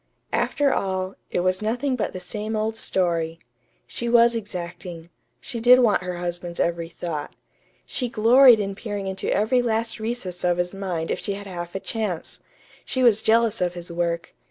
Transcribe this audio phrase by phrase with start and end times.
[0.33, 3.37] After all, it was nothing but the same old story.
[3.85, 5.11] She was exacting.
[5.39, 7.35] She did want her husband's every thought.
[7.85, 11.75] She gloried in peering into every last recess of his mind if she had half
[11.75, 12.39] a chance.
[12.83, 14.33] She was jealous of his work.